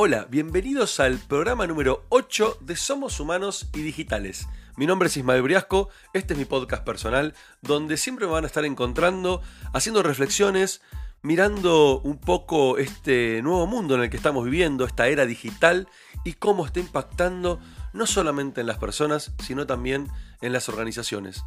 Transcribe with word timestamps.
Hola, 0.00 0.28
bienvenidos 0.30 1.00
al 1.00 1.18
programa 1.18 1.66
número 1.66 2.06
8 2.10 2.58
de 2.60 2.76
Somos 2.76 3.18
Humanos 3.18 3.68
y 3.74 3.80
Digitales. 3.80 4.46
Mi 4.76 4.86
nombre 4.86 5.08
es 5.08 5.16
Ismael 5.16 5.42
Briasco, 5.42 5.88
este 6.12 6.34
es 6.34 6.38
mi 6.38 6.44
podcast 6.44 6.84
personal, 6.84 7.34
donde 7.62 7.96
siempre 7.96 8.26
me 8.26 8.30
van 8.30 8.44
a 8.44 8.46
estar 8.46 8.64
encontrando, 8.64 9.42
haciendo 9.74 10.04
reflexiones, 10.04 10.82
mirando 11.22 11.98
un 11.98 12.16
poco 12.20 12.78
este 12.78 13.42
nuevo 13.42 13.66
mundo 13.66 13.96
en 13.96 14.02
el 14.02 14.08
que 14.08 14.16
estamos 14.16 14.44
viviendo, 14.44 14.84
esta 14.84 15.08
era 15.08 15.26
digital 15.26 15.88
y 16.22 16.34
cómo 16.34 16.64
está 16.64 16.78
impactando 16.78 17.58
no 17.92 18.06
solamente 18.06 18.60
en 18.60 18.68
las 18.68 18.78
personas, 18.78 19.32
sino 19.42 19.66
también 19.66 20.06
en 20.40 20.52
las 20.52 20.68
organizaciones. 20.68 21.42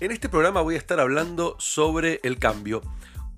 En 0.00 0.10
este 0.10 0.28
programa 0.28 0.60
voy 0.60 0.74
a 0.74 0.78
estar 0.78 0.98
hablando 0.98 1.54
sobre 1.60 2.18
el 2.24 2.40
cambio, 2.40 2.82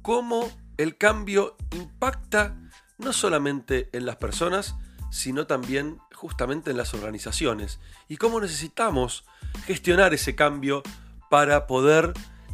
cómo 0.00 0.50
el 0.78 0.96
cambio 0.96 1.54
impacta 1.72 2.56
no 2.98 3.12
solamente 3.12 3.88
en 3.92 4.06
las 4.06 4.16
personas, 4.16 4.74
sino 5.10 5.46
también 5.46 5.98
justamente 6.14 6.70
en 6.70 6.76
las 6.76 6.94
organizaciones 6.94 7.80
y 8.08 8.16
cómo 8.16 8.40
necesitamos 8.40 9.24
gestionar 9.66 10.12
ese 10.14 10.34
cambio 10.34 10.82
para 11.30 11.66
poder 11.66 12.12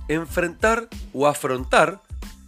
enfrentar 0.08 0.88
o 1.12 1.26
afrontar 1.26 2.02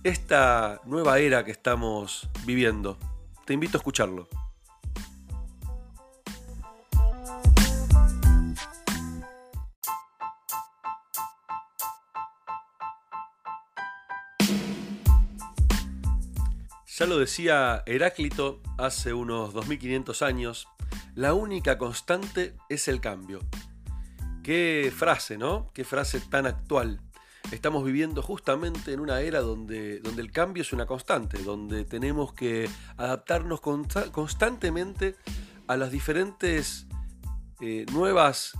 esta 0.04 0.80
nueva 0.84 1.18
era 1.18 1.44
que 1.44 1.50
estamos 1.50 2.28
viviendo. 2.44 2.98
Te 3.44 3.54
invito 3.54 3.78
a 3.78 3.80
escucharlo. 3.80 4.28
Lo 17.06 17.18
decía 17.18 17.84
Heráclito 17.86 18.60
hace 18.78 19.12
unos 19.12 19.54
2500 19.54 20.22
años, 20.22 20.66
la 21.14 21.34
única 21.34 21.78
constante 21.78 22.56
es 22.68 22.88
el 22.88 23.00
cambio. 23.00 23.38
Qué 24.42 24.92
frase, 24.94 25.38
¿no? 25.38 25.70
Qué 25.72 25.84
frase 25.84 26.18
tan 26.18 26.46
actual. 26.46 27.00
Estamos 27.52 27.84
viviendo 27.84 28.22
justamente 28.22 28.92
en 28.92 28.98
una 28.98 29.20
era 29.20 29.38
donde, 29.40 30.00
donde 30.00 30.20
el 30.20 30.32
cambio 30.32 30.62
es 30.62 30.72
una 30.72 30.86
constante, 30.86 31.38
donde 31.44 31.84
tenemos 31.84 32.32
que 32.32 32.68
adaptarnos 32.96 33.60
constantemente 33.60 35.14
a 35.68 35.76
las 35.76 35.92
diferentes 35.92 36.88
eh, 37.60 37.86
nuevas 37.92 38.58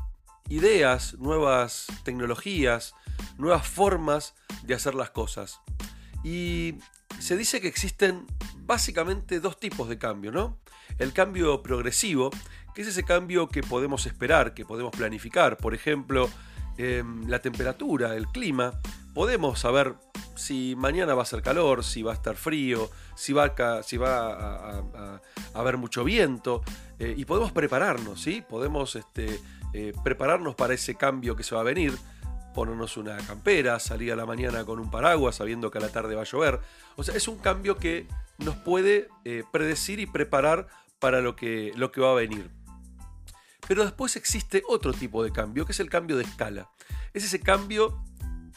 ideas, 0.48 1.14
nuevas 1.14 1.88
tecnologías, 2.04 2.94
nuevas 3.38 3.66
formas 3.66 4.34
de 4.62 4.74
hacer 4.74 4.94
las 4.94 5.10
cosas. 5.10 5.60
Y 6.22 6.76
se 7.18 7.36
dice 7.36 7.60
que 7.60 7.68
existen 7.68 8.26
básicamente 8.66 9.40
dos 9.40 9.58
tipos 9.58 9.88
de 9.88 9.98
cambio, 9.98 10.32
¿no? 10.32 10.58
El 10.98 11.12
cambio 11.12 11.62
progresivo, 11.62 12.30
que 12.74 12.82
es 12.82 12.88
ese 12.88 13.04
cambio 13.04 13.48
que 13.48 13.62
podemos 13.62 14.06
esperar, 14.06 14.54
que 14.54 14.64
podemos 14.64 14.94
planificar. 14.94 15.56
Por 15.56 15.74
ejemplo, 15.74 16.28
em, 16.78 17.26
la 17.28 17.40
temperatura, 17.40 18.14
el 18.16 18.26
clima. 18.26 18.72
Podemos 19.14 19.60
saber 19.60 19.94
si 20.34 20.74
mañana 20.76 21.14
va 21.14 21.22
a 21.22 21.26
ser 21.26 21.42
calor, 21.42 21.84
si 21.84 22.02
va 22.02 22.12
a 22.12 22.14
estar 22.14 22.36
frío, 22.36 22.90
si 23.14 23.32
va 23.32 23.46
a, 23.56 25.20
haber 25.54 25.78
mucho 25.78 26.04
viento. 26.04 26.62
Eh, 26.98 27.14
y 27.16 27.24
podemos 27.24 27.52
prepararnos, 27.52 28.20
¿sí? 28.20 28.42
Podemos 28.46 28.94
este, 28.94 29.40
eh, 29.72 29.92
prepararnos 30.04 30.54
para 30.54 30.74
ese 30.74 30.94
cambio 30.96 31.34
que 31.34 31.42
se 31.42 31.54
va 31.54 31.62
a 31.62 31.64
venir 31.64 31.94
ponernos 32.56 32.96
una 32.96 33.18
campera, 33.18 33.78
salir 33.78 34.10
a 34.12 34.16
la 34.16 34.24
mañana 34.24 34.64
con 34.64 34.80
un 34.80 34.90
paraguas 34.90 35.36
sabiendo 35.36 35.70
que 35.70 35.76
a 35.76 35.82
la 35.82 35.90
tarde 35.90 36.14
va 36.14 36.22
a 36.22 36.24
llover. 36.24 36.58
O 36.96 37.04
sea, 37.04 37.14
es 37.14 37.28
un 37.28 37.36
cambio 37.36 37.76
que 37.76 38.08
nos 38.38 38.56
puede 38.56 39.08
eh, 39.26 39.44
predecir 39.52 40.00
y 40.00 40.06
preparar 40.06 40.66
para 40.98 41.20
lo 41.20 41.36
que, 41.36 41.72
lo 41.76 41.92
que 41.92 42.00
va 42.00 42.12
a 42.12 42.14
venir. 42.14 42.50
Pero 43.68 43.84
después 43.84 44.16
existe 44.16 44.62
otro 44.68 44.94
tipo 44.94 45.22
de 45.22 45.32
cambio, 45.32 45.66
que 45.66 45.72
es 45.72 45.80
el 45.80 45.90
cambio 45.90 46.16
de 46.16 46.24
escala. 46.24 46.70
Es 47.12 47.24
ese 47.24 47.40
cambio 47.40 48.02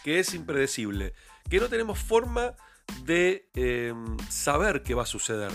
que 0.01 0.19
es 0.19 0.33
impredecible, 0.33 1.13
que 1.49 1.59
no 1.59 1.67
tenemos 1.67 1.99
forma 1.99 2.55
de 3.03 3.49
em, 3.53 4.17
saber 4.29 4.81
qué 4.81 4.93
va 4.93 5.03
a 5.03 5.07
suceder. 5.07 5.51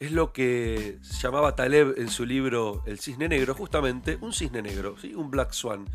Es 0.00 0.12
lo 0.12 0.34
que 0.34 0.98
llamaba 1.22 1.56
Taleb 1.56 1.94
en 1.96 2.10
su 2.10 2.26
libro 2.26 2.82
El 2.84 2.98
cisne 2.98 3.26
negro, 3.26 3.54
justamente 3.54 4.18
un 4.20 4.34
cisne 4.34 4.60
negro, 4.60 4.96
¿sí? 5.00 5.14
un 5.14 5.30
black 5.30 5.52
swan 5.52 5.86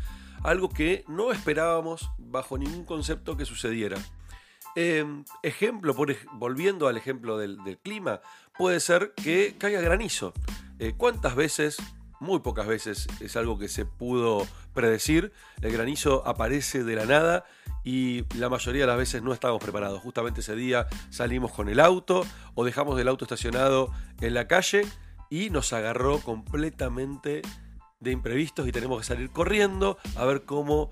algo 0.42 0.68
que 0.68 1.04
no 1.08 1.32
esperábamos 1.32 2.10
bajo 2.18 2.58
ningún 2.58 2.84
concepto 2.84 3.36
que 3.36 3.44
sucediera. 3.44 3.98
Em, 4.74 5.24
ejemplo, 5.42 5.94
por, 5.94 6.14
volviendo 6.32 6.88
al 6.88 6.96
ejemplo 6.96 7.36
del, 7.38 7.58
clima, 7.82 8.20
puede 8.56 8.80
ser 8.80 9.12
que 9.14 9.54
caiga 9.58 9.80
granizo. 9.80 10.32
Eh, 10.78 10.94
¿Cuántas 10.96 11.34
veces, 11.34 11.76
muy 12.20 12.40
pocas 12.40 12.66
veces, 12.66 13.06
es 13.20 13.36
algo 13.36 13.58
que 13.58 13.68
se 13.68 13.84
pudo 13.84 14.46
predecir? 14.72 15.32
El 15.60 15.72
granizo 15.72 16.26
aparece 16.26 16.84
de 16.84 16.96
la 16.96 17.04
nada 17.04 17.44
y 17.84 18.24
la 18.36 18.48
mayoría 18.48 18.82
de 18.82 18.86
las 18.86 18.96
veces 18.96 19.22
no 19.22 19.34
estábamos 19.34 19.62
preparados. 19.62 20.00
Justamente 20.00 20.40
ese 20.40 20.56
día 20.56 20.86
salimos 21.10 21.52
con 21.52 21.68
el 21.68 21.78
auto 21.78 22.24
o 22.54 22.64
dejamos 22.64 22.98
el 22.98 23.08
auto 23.08 23.26
estacionado 23.26 23.92
en 24.20 24.34
la 24.34 24.48
calle 24.48 24.86
y 25.28 25.50
nos 25.50 25.72
agarró 25.72 26.18
completamente 26.20 27.42
de 28.02 28.10
imprevistos 28.10 28.66
y 28.68 28.72
tenemos 28.72 28.98
que 28.98 29.06
salir 29.06 29.30
corriendo 29.30 29.98
a 30.16 30.24
ver 30.24 30.42
cómo 30.44 30.90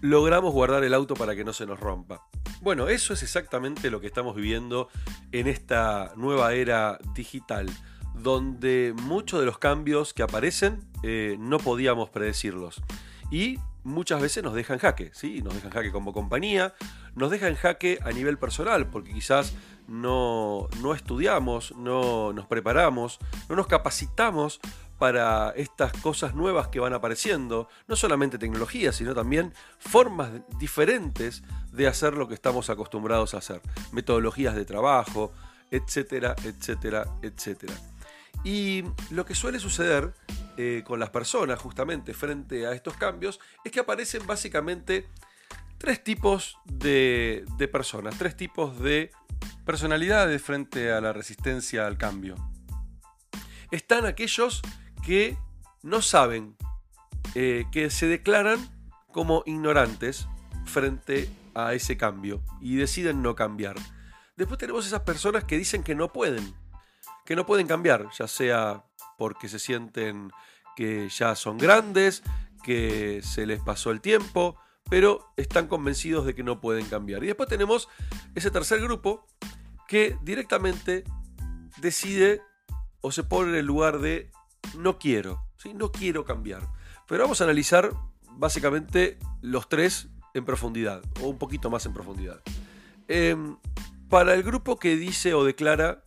logramos 0.00 0.52
guardar 0.52 0.84
el 0.84 0.94
auto 0.94 1.14
para 1.14 1.34
que 1.34 1.44
no 1.44 1.52
se 1.52 1.66
nos 1.66 1.80
rompa. 1.80 2.26
Bueno, 2.60 2.88
eso 2.88 3.14
es 3.14 3.22
exactamente 3.22 3.90
lo 3.90 4.00
que 4.00 4.06
estamos 4.06 4.36
viviendo 4.36 4.88
en 5.32 5.48
esta 5.48 6.12
nueva 6.16 6.54
era 6.54 6.98
digital, 7.14 7.68
donde 8.14 8.94
muchos 9.02 9.40
de 9.40 9.46
los 9.46 9.58
cambios 9.58 10.14
que 10.14 10.22
aparecen 10.22 10.80
eh, 11.02 11.36
no 11.40 11.58
podíamos 11.58 12.10
predecirlos. 12.10 12.82
Y 13.30 13.58
muchas 13.82 14.20
veces 14.20 14.44
nos 14.44 14.54
dejan 14.54 14.78
jaque, 14.78 15.10
¿sí? 15.14 15.42
Nos 15.42 15.54
dejan 15.54 15.70
jaque 15.70 15.90
como 15.90 16.12
compañía, 16.12 16.74
nos 17.14 17.30
dejan 17.30 17.54
jaque 17.56 17.98
a 18.02 18.12
nivel 18.12 18.38
personal, 18.38 18.88
porque 18.88 19.12
quizás 19.12 19.54
no, 19.88 20.68
no 20.80 20.94
estudiamos, 20.94 21.74
no 21.76 22.32
nos 22.32 22.46
preparamos, 22.46 23.18
no 23.48 23.56
nos 23.56 23.66
capacitamos 23.66 24.60
para 24.98 25.50
estas 25.56 25.92
cosas 25.94 26.34
nuevas 26.34 26.68
que 26.68 26.78
van 26.78 26.92
apareciendo, 26.92 27.68
no 27.88 27.96
solamente 27.96 28.38
tecnología, 28.38 28.92
sino 28.92 29.14
también 29.14 29.52
formas 29.78 30.30
diferentes 30.60 31.42
de 31.72 31.88
hacer 31.88 32.14
lo 32.14 32.28
que 32.28 32.34
estamos 32.34 32.70
acostumbrados 32.70 33.34
a 33.34 33.38
hacer, 33.38 33.60
metodologías 33.90 34.54
de 34.54 34.64
trabajo, 34.64 35.32
etcétera, 35.72 36.36
etcétera, 36.44 37.06
etcétera. 37.20 37.74
Y 38.44 38.84
lo 39.10 39.24
que 39.26 39.34
suele 39.34 39.58
suceder 39.58 40.14
eh, 40.56 40.84
con 40.86 41.00
las 41.00 41.10
personas 41.10 41.58
justamente 41.58 42.14
frente 42.14 42.66
a 42.66 42.72
estos 42.72 42.96
cambios 42.96 43.40
es 43.64 43.72
que 43.72 43.80
aparecen 43.80 44.26
básicamente 44.26 45.08
tres 45.78 46.04
tipos 46.04 46.58
de, 46.64 47.44
de 47.56 47.66
personas, 47.68 48.16
tres 48.18 48.36
tipos 48.36 48.78
de 48.78 49.10
personalidades 49.64 50.42
frente 50.42 50.92
a 50.92 51.00
la 51.00 51.12
resistencia 51.12 51.86
al 51.86 51.98
cambio. 51.98 52.36
Están 53.70 54.06
aquellos 54.06 54.62
que 55.04 55.36
no 55.82 56.02
saben, 56.02 56.56
eh, 57.34 57.64
que 57.72 57.90
se 57.90 58.06
declaran 58.06 58.58
como 59.12 59.42
ignorantes 59.46 60.28
frente 60.64 61.28
a 61.54 61.74
ese 61.74 61.96
cambio 61.96 62.42
y 62.60 62.76
deciden 62.76 63.22
no 63.22 63.34
cambiar. 63.34 63.76
Después 64.36 64.58
tenemos 64.58 64.86
esas 64.86 65.00
personas 65.00 65.44
que 65.44 65.58
dicen 65.58 65.82
que 65.82 65.94
no 65.94 66.12
pueden, 66.12 66.54
que 67.24 67.36
no 67.36 67.46
pueden 67.46 67.66
cambiar, 67.66 68.08
ya 68.18 68.26
sea 68.26 68.84
porque 69.18 69.48
se 69.48 69.58
sienten 69.58 70.30
que 70.76 71.08
ya 71.08 71.34
son 71.34 71.58
grandes, 71.58 72.22
que 72.62 73.20
se 73.22 73.46
les 73.46 73.60
pasó 73.60 73.90
el 73.90 74.00
tiempo, 74.00 74.56
pero 74.88 75.32
están 75.36 75.68
convencidos 75.68 76.24
de 76.26 76.34
que 76.34 76.42
no 76.42 76.60
pueden 76.60 76.86
cambiar. 76.86 77.22
Y 77.22 77.28
después 77.28 77.48
tenemos 77.48 77.88
ese 78.34 78.50
tercer 78.50 78.80
grupo 78.80 79.26
que 79.92 80.16
directamente 80.22 81.04
decide 81.76 82.40
o 83.02 83.12
se 83.12 83.24
pone 83.24 83.50
en 83.50 83.56
el 83.56 83.66
lugar 83.66 83.98
de 83.98 84.30
no 84.78 84.98
quiero, 84.98 85.44
¿sí? 85.58 85.74
no 85.74 85.92
quiero 85.92 86.24
cambiar. 86.24 86.62
Pero 87.06 87.24
vamos 87.24 87.42
a 87.42 87.44
analizar 87.44 87.92
básicamente 88.30 89.18
los 89.42 89.68
tres 89.68 90.08
en 90.32 90.46
profundidad, 90.46 91.02
o 91.20 91.28
un 91.28 91.36
poquito 91.36 91.68
más 91.68 91.84
en 91.84 91.92
profundidad. 91.92 92.40
Em, 93.06 93.58
para 94.08 94.32
el 94.32 94.42
grupo 94.42 94.78
que 94.78 94.96
dice 94.96 95.34
o 95.34 95.44
declara 95.44 96.02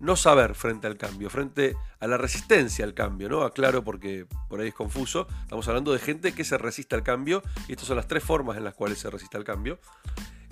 no 0.00 0.16
saber 0.16 0.54
frente 0.54 0.86
al 0.86 0.96
cambio, 0.96 1.28
frente 1.28 1.76
a 2.00 2.06
la 2.06 2.16
resistencia 2.16 2.86
al 2.86 2.94
cambio, 2.94 3.28
¿no? 3.28 3.42
Aclaro 3.42 3.84
porque 3.84 4.26
por 4.48 4.62
ahí 4.62 4.68
es 4.68 4.74
confuso. 4.74 5.28
Estamos 5.42 5.68
hablando 5.68 5.92
de 5.92 5.98
gente 5.98 6.32
que 6.32 6.44
se 6.44 6.56
resiste 6.56 6.94
al 6.94 7.02
cambio, 7.02 7.42
y 7.68 7.72
estas 7.72 7.88
son 7.88 7.98
las 7.98 8.08
tres 8.08 8.24
formas 8.24 8.56
en 8.56 8.64
las 8.64 8.72
cuales 8.72 8.98
se 8.98 9.10
resiste 9.10 9.36
al 9.36 9.44
cambio. 9.44 9.78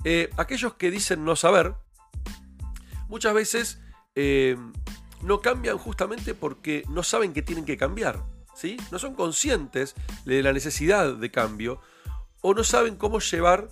Eh, 0.05 0.29
aquellos 0.37 0.75
que 0.75 0.91
dicen 0.91 1.25
no 1.25 1.37
saber, 1.37 1.75
muchas 3.09 3.35
veces 3.35 3.81
em, 4.15 4.73
no 5.23 5.41
cambian 5.41 5.79
justamente 5.79 6.35
porque 6.35 6.85
no 6.89 7.03
saben 7.03 7.33
que 7.33 7.43
tienen 7.43 7.65
que 7.65 7.77
cambiar, 7.77 8.25
¿sí? 8.55 8.77
No 8.91 8.99
son 8.99 9.15
conscientes 9.15 9.95
de 10.25 10.43
la 10.43 10.53
necesidad 10.53 11.15
de 11.15 11.31
cambio 11.31 11.81
o 12.41 12.55
no 12.55 12.65
saben 12.65 12.97
cómo 12.97 13.21
llevar 13.21 13.69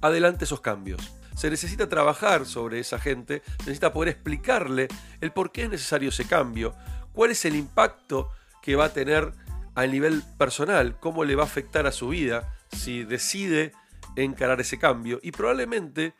adelante 0.00 0.44
esos 0.44 0.60
cambios. 0.60 1.00
Se 1.36 1.50
necesita 1.50 1.88
trabajar 1.88 2.46
sobre 2.46 2.78
esa 2.78 2.98
gente, 2.98 3.42
se 3.58 3.64
necesita 3.64 3.92
poder 3.92 4.10
explicarle 4.10 4.88
el 5.20 5.32
por 5.32 5.50
qué 5.50 5.64
es 5.64 5.70
necesario 5.70 6.10
ese 6.10 6.26
cambio, 6.26 6.74
cuál 7.12 7.32
es 7.32 7.44
el 7.44 7.56
impacto 7.56 8.30
que 8.62 8.76
va 8.76 8.86
a 8.86 8.92
tener 8.92 9.32
a 9.74 9.86
nivel 9.86 10.22
personal, 10.38 10.98
cómo 11.00 11.24
le 11.24 11.34
va 11.34 11.42
a 11.42 11.46
afectar 11.46 11.86
a 11.86 11.92
su 11.92 12.08
vida 12.08 12.54
si 12.70 13.02
decide 13.02 13.72
encarar 14.16 14.60
ese 14.60 14.78
cambio. 14.78 15.18
Y 15.22 15.32
probablemente 15.32 16.14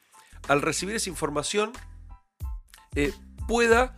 al 0.49 0.63
recibir 0.63 0.97
esa 0.97 1.11
información 1.11 1.73
eh, 2.95 3.13
pueda 3.47 3.97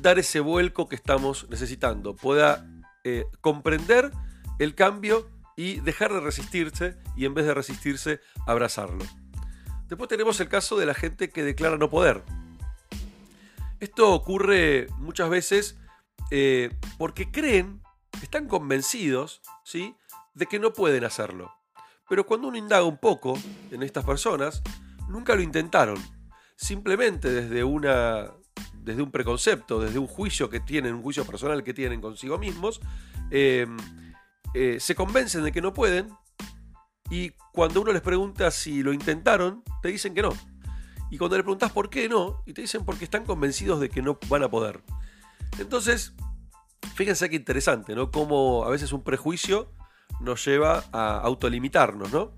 dar 0.00 0.18
ese 0.18 0.40
vuelco 0.40 0.88
que 0.88 0.96
estamos 0.96 1.48
necesitando, 1.48 2.16
pueda 2.16 2.66
eh, 3.04 3.26
comprender 3.40 4.10
el 4.58 4.74
cambio 4.74 5.30
y 5.56 5.80
dejar 5.80 6.12
de 6.12 6.20
resistirse 6.20 6.96
y 7.16 7.24
en 7.24 7.34
vez 7.34 7.46
de 7.46 7.54
resistirse, 7.54 8.20
abrazarlo. 8.46 9.04
Después 9.88 10.08
tenemos 10.08 10.40
el 10.40 10.48
caso 10.48 10.76
de 10.76 10.86
la 10.86 10.94
gente 10.94 11.30
que 11.30 11.44
declara 11.44 11.78
no 11.78 11.88
poder. 11.88 12.22
Esto 13.78 14.12
ocurre 14.12 14.88
muchas 14.98 15.30
veces 15.30 15.78
eh, 16.30 16.70
porque 16.98 17.30
creen, 17.30 17.82
están 18.22 18.48
convencidos, 18.48 19.42
¿sí? 19.64 19.94
de 20.34 20.46
que 20.46 20.58
no 20.58 20.72
pueden 20.72 21.04
hacerlo. 21.04 21.52
Pero 22.08 22.26
cuando 22.26 22.48
uno 22.48 22.56
indaga 22.56 22.84
un 22.84 22.98
poco 22.98 23.38
en 23.70 23.82
estas 23.82 24.04
personas, 24.04 24.62
nunca 25.08 25.34
lo 25.34 25.42
intentaron. 25.42 25.98
Simplemente 26.56 27.30
desde 27.30 27.62
una 27.64 28.32
desde 28.86 29.02
un 29.02 29.10
preconcepto, 29.10 29.80
desde 29.80 29.98
un 29.98 30.06
juicio 30.06 30.48
que 30.48 30.60
tienen, 30.60 30.94
un 30.94 31.02
juicio 31.02 31.24
personal 31.24 31.64
que 31.64 31.74
tienen 31.74 32.00
consigo 32.00 32.38
mismos, 32.38 32.80
eh, 33.32 33.66
eh, 34.54 34.78
se 34.78 34.94
convencen 34.94 35.42
de 35.42 35.50
que 35.50 35.60
no 35.60 35.74
pueden 35.74 36.08
y 37.10 37.30
cuando 37.52 37.80
uno 37.80 37.92
les 37.92 38.02
pregunta 38.02 38.50
si 38.50 38.82
lo 38.82 38.92
intentaron, 38.92 39.62
te 39.82 39.88
dicen 39.88 40.14
que 40.14 40.22
no. 40.22 40.32
Y 41.10 41.18
cuando 41.18 41.36
le 41.36 41.42
preguntas 41.42 41.72
por 41.72 41.90
qué 41.90 42.08
no, 42.08 42.42
y 42.46 42.52
te 42.52 42.62
dicen 42.62 42.84
porque 42.84 43.04
están 43.04 43.24
convencidos 43.24 43.80
de 43.80 43.88
que 43.88 44.02
no 44.02 44.18
van 44.28 44.42
a 44.42 44.50
poder. 44.50 44.82
Entonces, 45.58 46.14
fíjense 46.94 47.28
qué 47.30 47.36
interesante, 47.36 47.94
¿no? 47.94 48.10
Cómo 48.10 48.64
a 48.64 48.70
veces 48.70 48.92
un 48.92 49.02
prejuicio 49.02 49.72
nos 50.20 50.44
lleva 50.44 50.84
a 50.92 51.18
autolimitarnos, 51.18 52.12
¿no? 52.12 52.35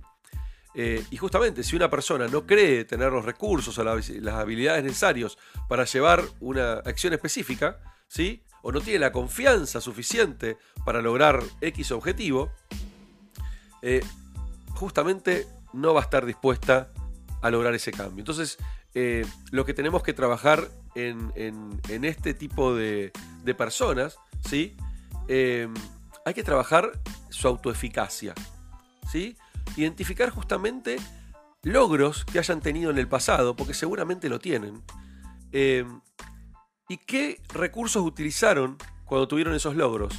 Eh, 0.80 1.04
y 1.10 1.16
justamente, 1.16 1.64
si 1.64 1.74
una 1.74 1.90
persona 1.90 2.28
no 2.28 2.46
cree 2.46 2.84
tener 2.84 3.10
los 3.10 3.24
recursos 3.24 3.76
o 3.78 3.82
las 3.82 4.34
habilidades 4.34 4.84
necesarios 4.84 5.36
para 5.68 5.84
llevar 5.84 6.22
una 6.38 6.74
acción 6.74 7.12
específica, 7.12 7.80
¿sí? 8.06 8.44
o 8.62 8.70
no 8.70 8.80
tiene 8.80 9.00
la 9.00 9.10
confianza 9.10 9.80
suficiente 9.80 10.56
para 10.84 11.02
lograr 11.02 11.42
X 11.60 11.90
objetivo, 11.90 12.52
eh, 13.82 14.04
justamente 14.70 15.48
no 15.72 15.94
va 15.94 16.02
a 16.02 16.04
estar 16.04 16.24
dispuesta 16.24 16.92
a 17.42 17.50
lograr 17.50 17.74
ese 17.74 17.90
cambio. 17.90 18.20
Entonces, 18.20 18.56
eh, 18.94 19.26
lo 19.50 19.64
que 19.64 19.74
tenemos 19.74 20.04
que 20.04 20.12
trabajar 20.12 20.68
en, 20.94 21.32
este 22.04 22.34
tipo 22.34 22.72
de, 22.72 23.10
personas, 23.56 24.16
¿sí? 24.48 24.76
hay 25.28 26.34
que 26.34 26.44
trabajar 26.44 26.92
su 27.30 27.48
autoeficacia. 27.48 28.32
¿sí? 29.10 29.36
Identificar 29.76 30.30
justamente 30.30 30.98
logros 31.62 32.24
que 32.24 32.38
hayan 32.38 32.60
tenido 32.60 32.90
en 32.90 32.98
el 32.98 33.08
pasado, 33.08 33.56
porque 33.56 33.74
seguramente 33.74 34.28
lo 34.28 34.38
tienen. 34.38 34.82
Eh, 35.52 35.84
¿Y 36.88 36.96
qué 36.98 37.40
recursos 37.48 38.02
utilizaron 38.02 38.78
cuando 39.04 39.28
tuvieron 39.28 39.54
esos 39.54 39.76
logros? 39.76 40.14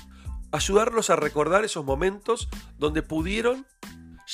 Ayudarlos 0.51 1.09
a 1.09 1.15
recordar 1.15 1.65
esos 1.65 1.85
momentos 1.85 2.49
donde 2.77 3.01
pudieron 3.01 3.65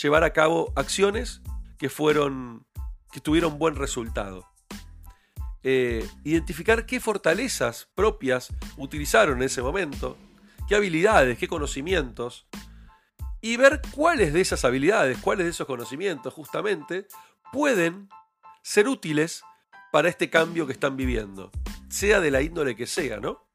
llevar 0.01 0.23
a 0.23 0.33
cabo 0.33 0.73
acciones 0.75 1.41
que 1.77 1.89
fueron 1.89 2.65
que 3.11 3.21
tuvieron 3.21 3.57
buen 3.57 3.75
resultado. 3.75 4.45
Eh, 5.63 6.05
identificar 6.25 6.85
qué 6.85 6.99
fortalezas 6.99 7.87
propias 7.95 8.53
utilizaron 8.77 9.37
en 9.37 9.43
ese 9.43 9.61
momento, 9.61 10.17
qué 10.67 10.75
habilidades, 10.75 11.37
qué 11.37 11.47
conocimientos, 11.47 12.45
y 13.45 13.57
ver 13.57 13.79
cuáles 13.93 14.33
de 14.33 14.41
esas 14.41 14.65
habilidades, 14.65 15.19
cuáles 15.19 15.45
de 15.45 15.51
esos 15.51 15.67
conocimientos 15.67 16.33
justamente 16.33 17.05
pueden 17.53 18.09
ser 18.63 18.87
útiles 18.87 19.43
para 19.91 20.09
este 20.09 20.31
cambio 20.31 20.65
que 20.65 20.73
están 20.73 20.97
viviendo, 20.97 21.51
sea 21.87 22.21
de 22.21 22.31
la 22.31 22.41
índole 22.41 22.75
que 22.75 22.87
sea, 22.87 23.19
¿no? 23.19 23.47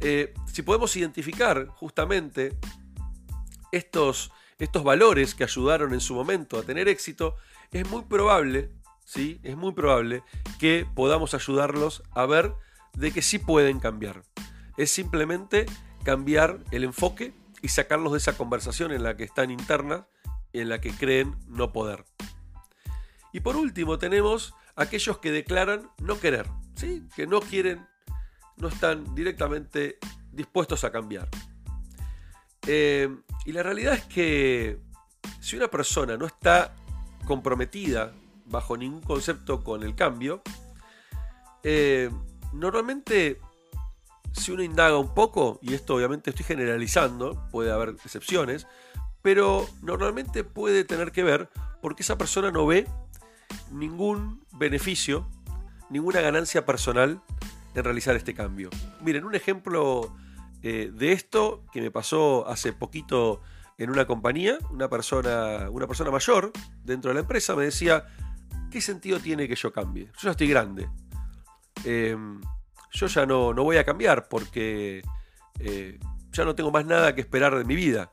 Eh, 0.00 0.32
si 0.50 0.62
podemos 0.62 0.96
identificar 0.96 1.66
justamente 1.66 2.56
estos, 3.72 4.32
estos 4.58 4.84
valores 4.84 5.34
que 5.34 5.44
ayudaron 5.44 5.92
en 5.92 6.00
su 6.00 6.14
momento 6.14 6.58
a 6.58 6.62
tener 6.62 6.88
éxito, 6.88 7.36
es 7.72 7.86
muy 7.90 8.04
probable, 8.04 8.70
¿sí? 9.04 9.38
Es 9.42 9.54
muy 9.54 9.74
probable 9.74 10.22
que 10.58 10.86
podamos 10.94 11.34
ayudarlos 11.34 12.02
a 12.12 12.24
ver 12.24 12.54
de 12.94 13.12
que 13.12 13.20
sí 13.20 13.38
pueden 13.38 13.80
cambiar. 13.80 14.22
Es 14.78 14.90
simplemente 14.90 15.66
cambiar 16.04 16.60
el 16.70 16.84
enfoque 16.84 17.34
y 17.62 17.68
sacarlos 17.68 18.12
de 18.12 18.18
esa 18.18 18.36
conversación 18.36 18.92
en 18.92 19.02
la 19.02 19.16
que 19.16 19.24
están 19.24 19.50
internas 19.50 20.04
y 20.52 20.60
en 20.60 20.68
la 20.68 20.80
que 20.80 20.92
creen 20.92 21.36
no 21.46 21.72
poder. 21.72 22.04
Y 23.32 23.40
por 23.40 23.56
último 23.56 23.98
tenemos 23.98 24.54
aquellos 24.76 25.18
que 25.18 25.30
declaran 25.30 25.90
no 25.98 26.18
querer, 26.18 26.46
¿sí? 26.74 27.06
que 27.14 27.26
no 27.26 27.40
quieren, 27.40 27.86
no 28.56 28.68
están 28.68 29.14
directamente 29.14 29.98
dispuestos 30.32 30.84
a 30.84 30.90
cambiar. 30.90 31.28
Eh, 32.66 33.08
y 33.44 33.52
la 33.52 33.62
realidad 33.62 33.94
es 33.94 34.04
que 34.04 34.80
si 35.40 35.56
una 35.56 35.68
persona 35.68 36.16
no 36.16 36.26
está 36.26 36.74
comprometida 37.26 38.12
bajo 38.46 38.76
ningún 38.76 39.02
concepto 39.02 39.62
con 39.62 39.82
el 39.82 39.94
cambio, 39.94 40.42
eh, 41.62 42.10
normalmente 42.52 43.40
si 44.32 44.52
uno 44.52 44.62
indaga 44.62 44.98
un 44.98 45.14
poco, 45.14 45.58
y 45.62 45.74
esto 45.74 45.94
obviamente 45.94 46.30
estoy 46.30 46.44
generalizando, 46.44 47.48
puede 47.50 47.72
haber 47.72 47.90
excepciones, 47.90 48.66
pero 49.22 49.68
normalmente 49.82 50.44
puede 50.44 50.84
tener 50.84 51.12
que 51.12 51.22
ver 51.22 51.50
porque 51.82 52.02
esa 52.02 52.16
persona 52.16 52.50
no 52.50 52.66
ve 52.66 52.88
ningún 53.70 54.44
beneficio, 54.52 55.28
ninguna 55.90 56.20
ganancia 56.20 56.64
personal 56.64 57.22
en 57.74 57.84
realizar 57.84 58.16
este 58.16 58.34
cambio. 58.34 58.70
Miren, 59.02 59.24
un 59.24 59.34
ejemplo 59.34 60.14
eh, 60.62 60.90
de 60.92 61.12
esto 61.12 61.64
que 61.72 61.80
me 61.80 61.90
pasó 61.90 62.46
hace 62.48 62.72
poquito 62.72 63.40
en 63.78 63.90
una 63.90 64.06
compañía, 64.06 64.58
una 64.70 64.88
persona, 64.88 65.70
una 65.70 65.86
persona 65.86 66.10
mayor 66.10 66.52
dentro 66.84 67.10
de 67.10 67.14
la 67.14 67.20
empresa 67.20 67.56
me 67.56 67.64
decía, 67.64 68.04
¿qué 68.70 68.80
sentido 68.80 69.20
tiene 69.20 69.48
que 69.48 69.56
yo 69.56 69.72
cambie? 69.72 70.06
Yo 70.06 70.20
ya 70.22 70.30
estoy 70.32 70.48
grande. 70.48 70.88
Em, 71.84 72.40
yo 72.90 73.06
ya 73.06 73.26
no, 73.26 73.54
no 73.54 73.64
voy 73.64 73.76
a 73.76 73.84
cambiar 73.84 74.28
porque 74.28 75.02
eh, 75.58 75.98
ya 76.32 76.44
no 76.44 76.54
tengo 76.54 76.70
más 76.70 76.84
nada 76.84 77.14
que 77.14 77.20
esperar 77.20 77.56
de 77.56 77.64
mi 77.64 77.76
vida. 77.76 78.12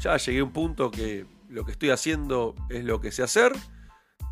Ya 0.00 0.16
llegué 0.16 0.40
a 0.40 0.44
un 0.44 0.52
punto 0.52 0.90
que 0.90 1.26
lo 1.48 1.64
que 1.64 1.72
estoy 1.72 1.90
haciendo 1.90 2.54
es 2.68 2.84
lo 2.84 3.00
que 3.00 3.12
sé 3.12 3.22
hacer 3.22 3.52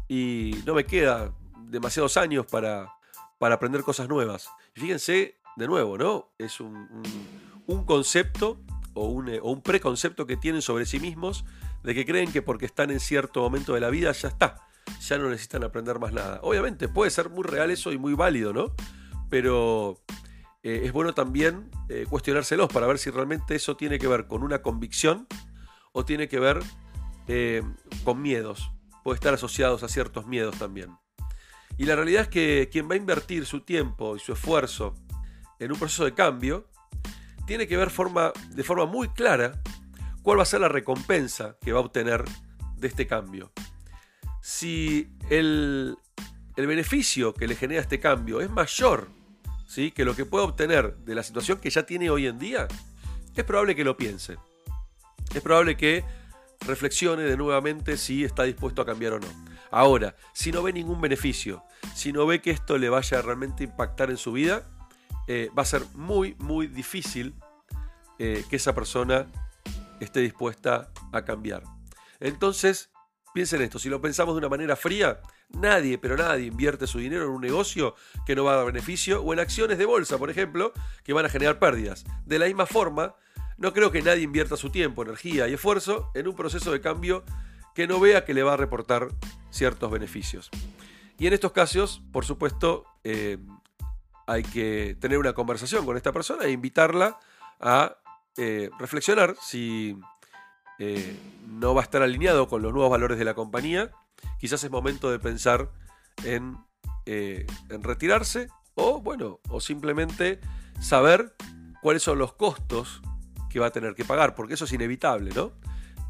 y 0.08 0.56
no 0.66 0.74
me 0.74 0.84
queda 0.84 1.32
demasiados 1.68 2.16
años 2.16 2.46
para, 2.46 2.88
para 3.38 3.56
aprender 3.56 3.82
cosas 3.82 4.08
nuevas. 4.08 4.48
Fíjense, 4.74 5.38
de 5.56 5.66
nuevo, 5.66 5.98
¿no? 5.98 6.30
Es 6.38 6.60
un, 6.60 6.88
concepto 7.86 8.60
o 8.94 9.06
un, 9.06 9.30
o 9.40 9.50
un, 9.50 9.62
preconcepto 9.62 10.26
que 10.26 10.36
tienen 10.36 10.62
sobre 10.62 10.84
sí 10.84 11.00
mismos 11.00 11.44
de 11.82 11.94
que 11.94 12.04
creen 12.04 12.30
que 12.30 12.42
porque 12.42 12.66
están 12.66 12.90
en 12.90 13.00
cierto 13.00 13.40
momento 13.40 13.74
de 13.74 13.80
la 13.80 13.90
vida 13.90 14.12
ya 14.12 14.28
está, 14.28 14.68
ya 15.00 15.18
no 15.18 15.30
necesitan 15.30 15.64
aprender 15.64 15.98
más 15.98 16.12
nada. 16.12 16.40
Obviamente 16.42 16.88
puede 16.88 17.10
ser 17.10 17.30
muy 17.30 17.44
real 17.44 17.70
eso 17.70 17.92
y 17.92 17.98
muy 17.98 18.14
válido, 18.14 18.52
¿no? 18.52 18.74
Pero 19.32 19.98
eh, 20.62 20.82
es 20.84 20.92
bueno 20.92 21.14
también 21.14 21.70
eh, 21.88 22.04
cuestionárselos 22.06 22.70
para 22.70 22.86
ver 22.86 22.98
si 22.98 23.08
realmente 23.08 23.54
eso 23.54 23.78
tiene 23.78 23.98
que 23.98 24.06
ver 24.06 24.26
con 24.26 24.42
una 24.42 24.60
convicción 24.60 25.26
o 25.92 26.04
tiene 26.04 26.28
que 26.28 26.38
ver 26.38 26.62
eh, 27.28 27.62
con 28.04 28.20
miedos. 28.20 28.70
Puede 29.02 29.14
estar 29.14 29.32
asociados 29.32 29.84
a 29.84 29.88
ciertos 29.88 30.26
miedos 30.26 30.58
también. 30.58 30.90
Y 31.78 31.86
la 31.86 31.96
realidad 31.96 32.24
es 32.24 32.28
que 32.28 32.68
quien 32.70 32.90
va 32.90 32.92
a 32.92 32.98
invertir 32.98 33.46
su 33.46 33.62
tiempo 33.62 34.16
y 34.16 34.18
su 34.18 34.34
esfuerzo 34.34 34.96
en 35.58 35.72
un 35.72 35.78
proceso 35.78 36.04
de 36.04 36.12
cambio, 36.12 36.68
tiene 37.46 37.66
que 37.66 37.78
ver 37.78 37.88
de 37.88 38.64
forma 38.64 38.84
muy 38.84 39.08
clara 39.08 39.62
cuál 40.20 40.40
va 40.40 40.42
a 40.42 40.46
ser 40.46 40.60
la 40.60 40.68
recompensa 40.68 41.56
que 41.62 41.72
va 41.72 41.78
a 41.78 41.84
obtener 41.84 42.22
de 42.76 42.86
este 42.86 43.06
cambio. 43.06 43.50
Si 44.42 45.10
el, 45.30 45.96
el 46.56 46.66
beneficio 46.66 47.32
que 47.32 47.46
le 47.48 47.54
genera 47.54 47.80
este 47.80 47.98
cambio 47.98 48.42
es 48.42 48.50
mayor 48.50 49.21
que 49.74 50.04
lo 50.04 50.14
que 50.14 50.26
pueda 50.26 50.44
obtener 50.44 50.96
de 50.98 51.14
la 51.14 51.22
situación 51.22 51.58
que 51.58 51.70
ya 51.70 51.84
tiene 51.84 52.10
hoy 52.10 52.26
en 52.26 52.38
día, 52.38 52.68
es 53.34 53.44
probable 53.44 53.74
que 53.74 53.84
lo 53.84 53.96
piense. 53.96 54.36
Es 55.34 55.40
probable 55.40 55.76
que 55.76 56.04
reflexione 56.66 57.22
de 57.22 57.36
nuevamente 57.36 57.96
si 57.96 58.24
está 58.24 58.42
dispuesto 58.44 58.82
a 58.82 58.86
cambiar 58.86 59.14
o 59.14 59.20
no. 59.20 59.28
Ahora, 59.70 60.14
si 60.34 60.52
no 60.52 60.62
ve 60.62 60.72
ningún 60.72 61.00
beneficio, 61.00 61.64
si 61.94 62.12
no 62.12 62.26
ve 62.26 62.42
que 62.42 62.50
esto 62.50 62.76
le 62.76 62.90
vaya 62.90 63.18
a 63.18 63.22
realmente 63.22 63.64
impactar 63.64 64.10
en 64.10 64.18
su 64.18 64.32
vida, 64.32 64.68
eh, 65.26 65.50
va 65.56 65.62
a 65.62 65.66
ser 65.66 65.82
muy, 65.94 66.36
muy 66.38 66.66
difícil 66.66 67.34
eh, 68.18 68.44
que 68.50 68.56
esa 68.56 68.74
persona 68.74 69.26
esté 70.00 70.20
dispuesta 70.20 70.92
a 71.12 71.24
cambiar. 71.24 71.62
Entonces, 72.20 72.92
Piensen 73.32 73.62
esto, 73.62 73.78
si 73.78 73.88
lo 73.88 74.00
pensamos 74.00 74.34
de 74.34 74.40
una 74.40 74.50
manera 74.50 74.76
fría, 74.76 75.20
nadie, 75.58 75.98
pero 75.98 76.16
nadie 76.16 76.46
invierte 76.46 76.86
su 76.86 76.98
dinero 76.98 77.24
en 77.24 77.30
un 77.30 77.40
negocio 77.40 77.94
que 78.26 78.34
no 78.34 78.44
va 78.44 78.54
a 78.54 78.56
dar 78.56 78.66
beneficio 78.66 79.22
o 79.22 79.32
en 79.32 79.40
acciones 79.40 79.78
de 79.78 79.84
bolsa, 79.84 80.18
por 80.18 80.30
ejemplo, 80.30 80.72
que 81.04 81.12
van 81.12 81.26
a 81.26 81.28
generar 81.28 81.58
pérdidas. 81.58 82.04
De 82.26 82.38
la 82.38 82.46
misma 82.46 82.66
forma, 82.66 83.14
no 83.58 83.72
creo 83.72 83.90
que 83.90 84.02
nadie 84.02 84.22
invierta 84.22 84.56
su 84.56 84.70
tiempo, 84.70 85.02
energía 85.02 85.48
y 85.48 85.54
esfuerzo 85.54 86.10
en 86.14 86.28
un 86.28 86.34
proceso 86.34 86.72
de 86.72 86.80
cambio 86.80 87.24
que 87.74 87.86
no 87.86 88.00
vea 88.00 88.24
que 88.24 88.34
le 88.34 88.42
va 88.42 88.54
a 88.54 88.56
reportar 88.56 89.08
ciertos 89.50 89.90
beneficios. 89.90 90.50
Y 91.18 91.26
en 91.26 91.32
estos 91.32 91.52
casos, 91.52 92.02
por 92.12 92.24
supuesto, 92.24 92.84
eh, 93.04 93.38
hay 94.26 94.42
que 94.42 94.96
tener 95.00 95.18
una 95.18 95.32
conversación 95.32 95.84
con 95.84 95.96
esta 95.96 96.12
persona 96.12 96.44
e 96.44 96.50
invitarla 96.50 97.18
a 97.60 97.96
eh, 98.36 98.70
reflexionar 98.78 99.36
si 99.40 99.96
eh, 100.78 101.16
no 101.46 101.74
va 101.74 101.82
a 101.82 101.84
estar 101.84 102.02
alineado 102.02 102.48
con 102.48 102.62
los 102.62 102.72
nuevos 102.72 102.90
valores 102.90 103.18
de 103.18 103.24
la 103.24 103.34
compañía. 103.34 103.90
Quizás 104.38 104.62
es 104.64 104.70
momento 104.70 105.10
de 105.10 105.18
pensar 105.18 105.70
en, 106.24 106.56
en 107.06 107.82
retirarse 107.82 108.48
o, 108.74 109.00
bueno, 109.00 109.40
o 109.48 109.60
simplemente 109.60 110.40
saber 110.80 111.34
cuáles 111.80 112.02
son 112.02 112.18
los 112.18 112.32
costos 112.34 113.02
que 113.50 113.60
va 113.60 113.66
a 113.66 113.70
tener 113.70 113.94
que 113.94 114.04
pagar, 114.04 114.34
porque 114.34 114.54
eso 114.54 114.64
es 114.64 114.72
inevitable, 114.72 115.30
¿no? 115.34 115.52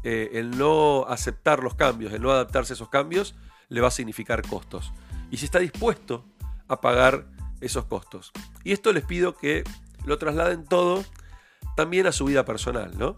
el 0.03 0.57
no 0.57 1.05
aceptar 1.07 1.63
los 1.63 1.75
cambios, 1.75 2.11
el 2.11 2.21
no 2.21 2.31
adaptarse 2.31 2.73
a 2.73 2.75
esos 2.75 2.89
cambios, 2.89 3.35
le 3.69 3.81
va 3.81 3.87
a 3.87 3.91
significar 3.91 4.45
costos. 4.47 4.91
Y 5.31 5.37
si 5.37 5.45
está 5.45 5.59
dispuesto 5.59 6.25
a 6.67 6.81
pagar 6.81 7.25
esos 7.61 7.85
costos. 7.85 8.31
Y 8.63 8.71
esto 8.71 8.91
les 8.93 9.05
pido 9.05 9.35
que 9.35 9.63
lo 10.05 10.17
trasladen 10.17 10.65
todo 10.65 11.03
también 11.75 12.05
a 12.07 12.11
su 12.11 12.25
vida 12.25 12.45
personal, 12.45 12.97
¿no? 12.97 13.17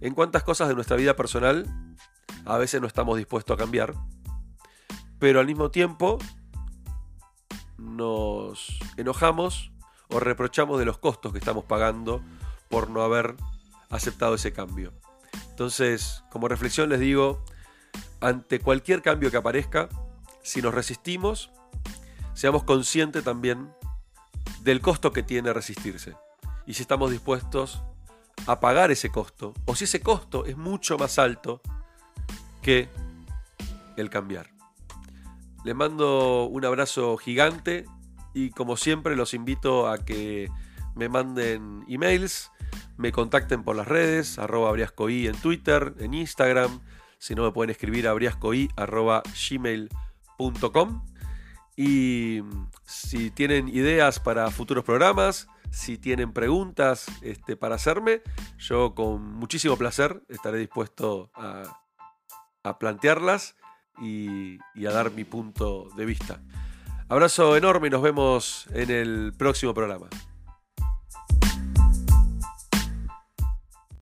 En 0.00 0.14
cuántas 0.14 0.42
cosas 0.42 0.68
de 0.68 0.74
nuestra 0.74 0.96
vida 0.96 1.16
personal 1.16 1.66
a 2.44 2.58
veces 2.58 2.80
no 2.80 2.86
estamos 2.86 3.16
dispuestos 3.16 3.54
a 3.54 3.58
cambiar, 3.58 3.94
pero 5.24 5.40
al 5.40 5.46
mismo 5.46 5.70
tiempo 5.70 6.18
nos 7.78 8.78
enojamos 8.98 9.72
o 10.10 10.20
reprochamos 10.20 10.78
de 10.78 10.84
los 10.84 10.98
costos 10.98 11.32
que 11.32 11.38
estamos 11.38 11.64
pagando 11.64 12.22
por 12.68 12.90
no 12.90 13.00
haber 13.00 13.34
aceptado 13.88 14.34
ese 14.34 14.52
cambio. 14.52 14.92
Entonces, 15.48 16.22
como 16.30 16.46
reflexión 16.46 16.90
les 16.90 17.00
digo, 17.00 17.42
ante 18.20 18.60
cualquier 18.60 19.00
cambio 19.00 19.30
que 19.30 19.38
aparezca, 19.38 19.88
si 20.42 20.60
nos 20.60 20.74
resistimos, 20.74 21.50
seamos 22.34 22.64
conscientes 22.64 23.24
también 23.24 23.72
del 24.60 24.82
costo 24.82 25.10
que 25.14 25.22
tiene 25.22 25.54
resistirse. 25.54 26.14
Y 26.66 26.74
si 26.74 26.82
estamos 26.82 27.10
dispuestos 27.10 27.82
a 28.46 28.60
pagar 28.60 28.90
ese 28.90 29.08
costo, 29.10 29.54
o 29.64 29.74
si 29.74 29.84
ese 29.84 30.02
costo 30.02 30.44
es 30.44 30.58
mucho 30.58 30.98
más 30.98 31.18
alto 31.18 31.62
que 32.60 32.90
el 33.96 34.10
cambiar. 34.10 34.53
Les 35.64 35.74
mando 35.74 36.44
un 36.44 36.64
abrazo 36.64 37.16
gigante 37.16 37.86
y 38.34 38.50
como 38.50 38.76
siempre 38.76 39.16
los 39.16 39.34
invito 39.34 39.88
a 39.88 39.98
que 40.04 40.50
me 40.94 41.08
manden 41.08 41.84
emails, 41.88 42.52
me 42.96 43.12
contacten 43.12 43.64
por 43.64 43.76
las 43.76 43.88
redes, 43.88 44.38
arroba 44.38 44.70
briascoí 44.72 45.26
en 45.26 45.36
Twitter, 45.36 45.94
en 45.98 46.14
Instagram, 46.14 46.80
si 47.18 47.34
no 47.34 47.42
me 47.42 47.52
pueden 47.52 47.70
escribir 47.70 48.06
a 48.06 48.12
briascoí 48.12 48.68
arroba 48.76 49.22
y 51.76 52.40
si 52.84 53.30
tienen 53.30 53.68
ideas 53.68 54.20
para 54.20 54.50
futuros 54.50 54.84
programas, 54.84 55.48
si 55.70 55.98
tienen 55.98 56.32
preguntas 56.32 57.06
este, 57.22 57.56
para 57.56 57.74
hacerme, 57.74 58.22
yo 58.58 58.94
con 58.94 59.22
muchísimo 59.34 59.76
placer 59.76 60.22
estaré 60.28 60.58
dispuesto 60.58 61.30
a, 61.34 61.80
plantearlas 62.78 63.56
y, 64.00 64.58
a 64.86 64.90
dar 64.90 65.10
mi 65.12 65.24
punto 65.24 65.88
de 65.96 66.04
vista. 66.04 66.40
Abrazo 67.08 67.56
enorme 67.56 67.88
y 67.88 67.90
nos 67.90 68.02
vemos 68.02 68.66
en 68.72 68.90
el 68.90 69.32
próximo 69.36 69.74
programa. 69.74 70.08